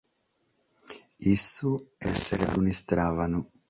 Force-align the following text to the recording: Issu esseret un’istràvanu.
Issu 1.35 1.71
esseret 2.09 2.53
un’istràvanu. 2.59 3.39